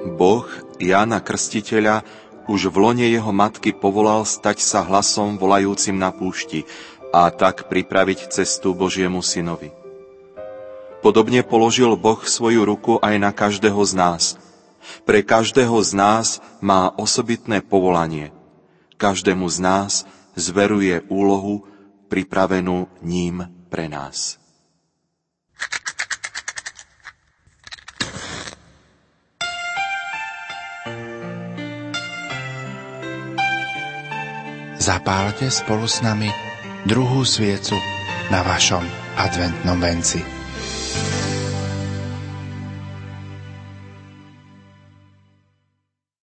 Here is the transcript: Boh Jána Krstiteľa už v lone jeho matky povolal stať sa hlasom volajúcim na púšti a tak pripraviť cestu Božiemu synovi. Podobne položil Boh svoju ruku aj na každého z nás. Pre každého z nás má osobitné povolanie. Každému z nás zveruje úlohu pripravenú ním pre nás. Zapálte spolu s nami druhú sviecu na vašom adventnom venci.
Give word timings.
Boh 0.00 0.48
Jána 0.80 1.20
Krstiteľa 1.20 2.00
už 2.48 2.72
v 2.72 2.76
lone 2.80 3.04
jeho 3.04 3.28
matky 3.36 3.76
povolal 3.76 4.24
stať 4.24 4.64
sa 4.64 4.80
hlasom 4.80 5.36
volajúcim 5.36 5.92
na 5.92 6.08
púšti 6.08 6.64
a 7.12 7.28
tak 7.28 7.68
pripraviť 7.68 8.32
cestu 8.32 8.72
Božiemu 8.72 9.20
synovi. 9.20 9.68
Podobne 11.04 11.44
položil 11.44 11.92
Boh 12.00 12.20
svoju 12.24 12.64
ruku 12.64 12.96
aj 13.00 13.14
na 13.20 13.30
každého 13.32 13.80
z 13.84 13.92
nás. 13.92 14.22
Pre 15.04 15.20
každého 15.20 15.76
z 15.84 15.92
nás 15.92 16.40
má 16.64 16.88
osobitné 16.96 17.60
povolanie. 17.60 18.32
Každému 18.96 19.48
z 19.52 19.58
nás 19.60 19.92
zveruje 20.32 21.04
úlohu 21.12 21.68
pripravenú 22.08 22.88
ním 23.04 23.44
pre 23.68 23.88
nás. 23.88 24.39
Zapálte 34.80 35.52
spolu 35.52 35.84
s 35.84 36.00
nami 36.00 36.32
druhú 36.88 37.20
sviecu 37.20 37.76
na 38.32 38.40
vašom 38.40 38.80
adventnom 39.20 39.76
venci. 39.76 40.39